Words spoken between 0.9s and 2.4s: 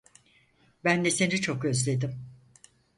de seni çok özledim.